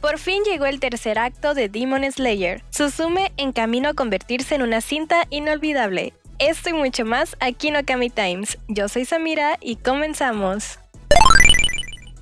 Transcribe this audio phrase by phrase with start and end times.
[0.00, 2.62] Por fin llegó el tercer acto de Demon Slayer.
[2.70, 6.12] Susume en camino a convertirse en una cinta inolvidable.
[6.38, 8.58] Esto y mucho más aquí en Okami Times.
[8.68, 10.78] Yo soy Samira y comenzamos.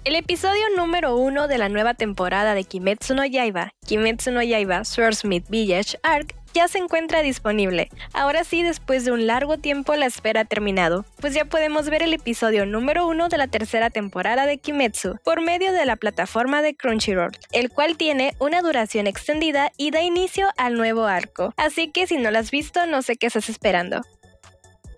[0.05, 4.85] El episodio número uno de la nueva temporada de Kimetsu no Yaiba, Kimetsu no Yaiba
[4.85, 7.91] Swordsmith Village Arc, ya se encuentra disponible.
[8.15, 12.03] Ahora sí, después de un largo tiempo, la espera ha terminado, pues ya podemos ver
[12.03, 16.63] el episodio número uno de la tercera temporada de Kimetsu por medio de la plataforma
[16.63, 21.53] de Crunchyroll, el cual tiene una duración extendida y da inicio al nuevo arco.
[21.59, 24.01] Así que si no lo has visto, no sé qué estás esperando.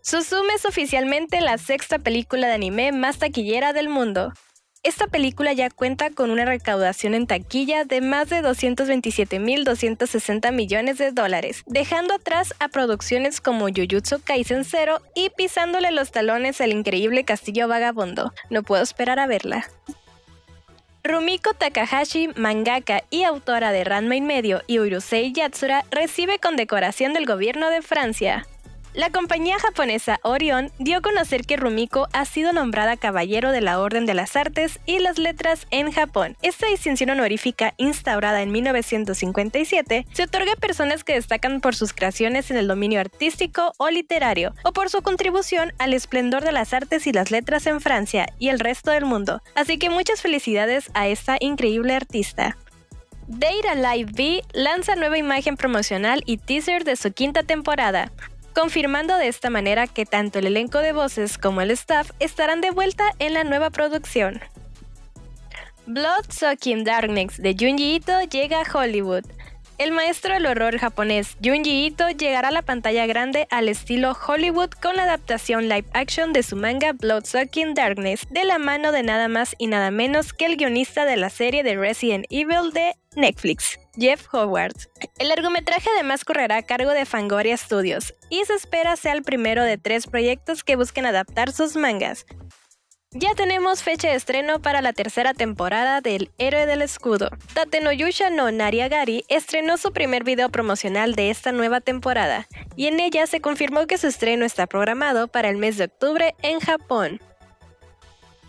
[0.00, 4.32] Susume es oficialmente la sexta película de anime más taquillera del mundo.
[4.84, 11.10] Esta película ya cuenta con una recaudación en taquilla de más de 227.260 millones de
[11.10, 17.24] dólares, dejando atrás a producciones como Jujutsu Kaisen Zero y pisándole los talones al increíble
[17.24, 18.32] Castillo Vagabundo.
[18.50, 19.68] No puedo esperar a verla.
[21.02, 27.68] Rumiko Takahashi, mangaka y autora de Ranma Medio y Urusei Yatsura, recibe condecoración del gobierno
[27.70, 28.46] de Francia.
[28.94, 33.80] La compañía japonesa Orion dio a conocer que Rumiko ha sido nombrada Caballero de la
[33.80, 36.36] Orden de las Artes y las Letras en Japón.
[36.42, 42.50] Esta distinción honorífica, instaurada en 1957, se otorga a personas que destacan por sus creaciones
[42.50, 47.06] en el dominio artístico o literario, o por su contribución al esplendor de las artes
[47.06, 49.42] y las letras en Francia y el resto del mundo.
[49.54, 52.56] Así que muchas felicidades a esta increíble artista.
[53.26, 58.10] Data Live B lanza nueva imagen promocional y teaser de su quinta temporada
[58.58, 62.72] confirmando de esta manera que tanto el elenco de voces como el staff estarán de
[62.72, 64.40] vuelta en la nueva producción.
[65.86, 69.22] Blood Sucking Darkness de Junji Ito llega a Hollywood.
[69.78, 74.70] El maestro del horror japonés Junji Ito llegará a la pantalla grande al estilo Hollywood
[74.70, 79.28] con la adaptación live action de su manga Bloodsucking Darkness, de la mano de nada
[79.28, 83.78] más y nada menos que el guionista de la serie de Resident Evil de Netflix,
[83.96, 84.74] Jeff Howard.
[85.16, 89.62] El largometraje además correrá a cargo de Fangoria Studios y se espera sea el primero
[89.62, 92.26] de tres proyectos que busquen adaptar sus mangas.
[93.12, 97.30] Ya tenemos fecha de estreno para la tercera temporada del Héroe del Escudo.
[97.54, 103.26] Tatenoyusha no Nariagari estrenó su primer video promocional de esta nueva temporada, y en ella
[103.26, 107.18] se confirmó que su estreno está programado para el mes de octubre en Japón.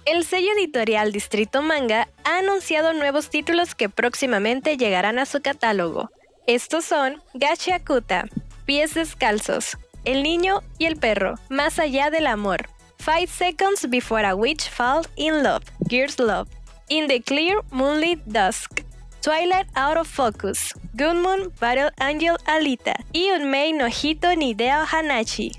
[0.03, 6.11] El sello editorial Distrito Manga ha anunciado nuevos títulos que próximamente llegarán a su catálogo.
[6.47, 8.25] Estos son Gachi Akuta,
[8.65, 12.67] Pies Descalzos, El Niño y el Perro, Más Allá del Amor,
[12.99, 16.49] Five Seconds Before a Witch Falls in Love, Gears Love,
[16.89, 18.81] In the Clear Moonlit Dusk,
[19.21, 25.53] Twilight Out of Focus, Good Moon Battle Angel Alita y Unmei no Hito Nideo Hanachi.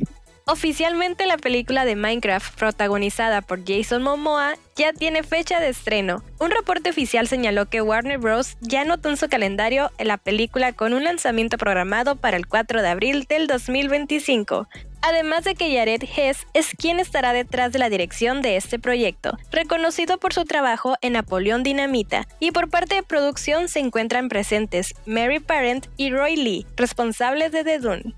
[0.47, 6.23] Oficialmente la película de Minecraft protagonizada por Jason Momoa ya tiene fecha de estreno.
[6.41, 8.57] Un reporte oficial señaló que Warner Bros.
[8.61, 12.89] ya anotó en su calendario la película con un lanzamiento programado para el 4 de
[12.89, 14.69] abril del 2025.
[15.03, 19.39] Además de que Jared Hess es quien estará detrás de la dirección de este proyecto,
[19.51, 24.95] reconocido por su trabajo en Napoleón Dinamita, y por parte de producción se encuentran presentes
[25.07, 28.15] Mary Parent y Roy Lee, responsables de The Dune.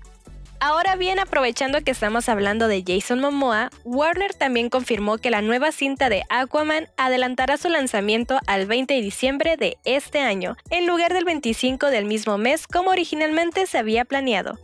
[0.65, 5.73] Ahora bien, aprovechando que estamos hablando de Jason Momoa, Warner también confirmó que la nueva
[5.73, 11.13] cinta de Aquaman adelantará su lanzamiento al 20 de diciembre de este año, en lugar
[11.13, 14.57] del 25 del mismo mes como originalmente se había planeado.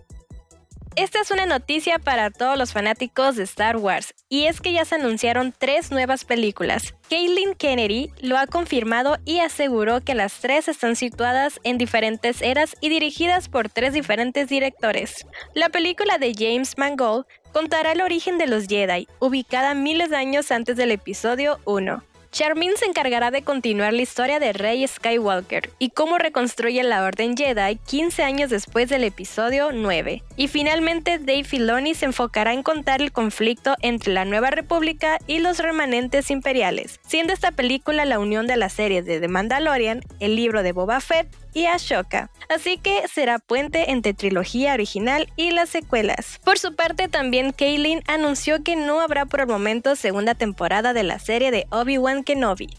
[0.96, 4.86] Esta es una noticia para todos los fanáticos de Star Wars, y es que ya
[4.86, 6.94] se anunciaron tres nuevas películas.
[7.10, 12.76] Caitlin Kennedy lo ha confirmado y aseguró que las tres están situadas en diferentes eras
[12.82, 15.26] y dirigidas por tres diferentes directores.
[15.54, 20.52] La película de James Mangold contará el origen de los Jedi, ubicada miles de años
[20.52, 22.04] antes del episodio 1.
[22.32, 27.36] Charmin se encargará de continuar la historia de Rey Skywalker y cómo reconstruye la Orden
[27.36, 30.24] Jedi 15 años después del episodio 9.
[30.36, 35.40] Y finalmente Dave Filoni se enfocará en contar el conflicto entre la Nueva República y
[35.40, 40.36] los remanentes imperiales, siendo esta película la unión de las series de The Mandalorian, el
[40.36, 45.70] libro de Boba Fett y Ashoka, así que será puente entre trilogía original y las
[45.70, 46.40] secuelas.
[46.44, 51.04] Por su parte, también Kaylin anunció que no habrá por el momento segunda temporada de
[51.04, 52.70] la serie de Obi-Wan Kenobi.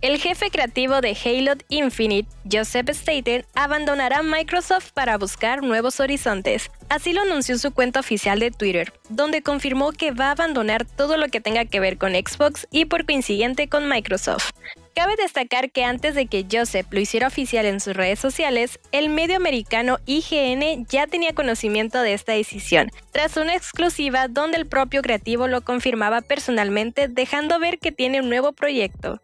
[0.00, 6.70] El jefe creativo de Halo Infinite, Joseph Staten, abandonará Microsoft para buscar nuevos horizontes.
[6.88, 11.16] Así lo anunció su cuenta oficial de Twitter, donde confirmó que va a abandonar todo
[11.16, 14.52] lo que tenga que ver con Xbox y por coincidente con Microsoft.
[14.94, 19.08] Cabe destacar que antes de que Joseph lo hiciera oficial en sus redes sociales, el
[19.08, 25.02] medio americano IGN ya tenía conocimiento de esta decisión, tras una exclusiva donde el propio
[25.02, 29.20] creativo lo confirmaba personalmente, dejando ver que tiene un nuevo proyecto.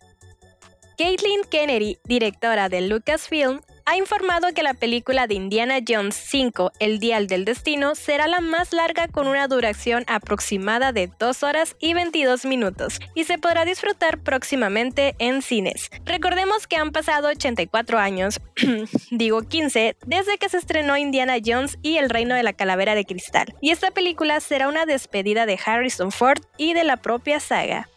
[0.97, 7.01] Caitlin Kennedy, directora de Lucasfilm, ha informado que la película de Indiana Jones 5, El
[7.01, 11.95] Dial del Destino, será la más larga con una duración aproximada de 2 horas y
[11.95, 15.91] 22 minutos y se podrá disfrutar próximamente en cines.
[16.05, 18.41] Recordemos que han pasado 84 años,
[19.11, 23.05] digo 15, desde que se estrenó Indiana Jones y El Reino de la Calavera de
[23.05, 27.89] Cristal, y esta película será una despedida de Harrison Ford y de la propia saga.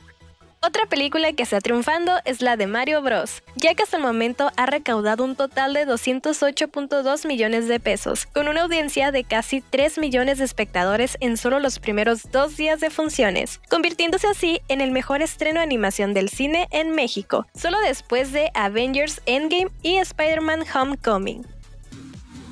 [0.60, 4.52] Otra película que está triunfando es la de Mario Bros, ya que hasta el momento
[4.58, 10.00] ha recaudado un total de 208.2 millones de pesos, con una audiencia de casi 3
[10.00, 14.92] millones de espectadores en solo los primeros dos días de funciones, convirtiéndose así en el
[14.92, 20.64] mejor estreno de animación del cine en México, solo después de Avengers Endgame y Spider-Man
[20.74, 21.46] Homecoming.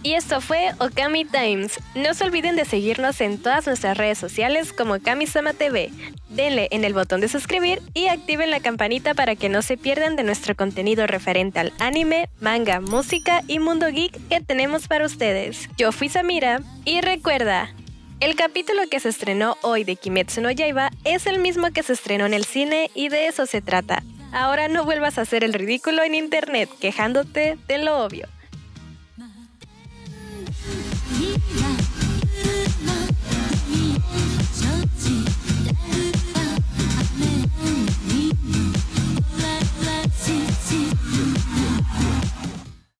[0.05, 1.79] Y esto fue Okami Times.
[1.95, 5.89] No se olviden de seguirnos en todas nuestras redes sociales como Kamisama TV.
[6.35, 10.17] Denle en el botón de suscribir y activen la campanita para que no se pierdan
[10.17, 15.69] de nuestro contenido referente al anime, manga, música y mundo geek que tenemos para ustedes.
[15.77, 17.73] Yo fui Samira y recuerda,
[18.19, 21.93] el capítulo que se estrenó hoy de Kimetsu no Yaiba es el mismo que se
[21.93, 24.03] estrenó en el cine y de eso se trata.
[24.33, 28.27] Ahora no vuelvas a hacer el ridículo en internet quejándote de lo obvio.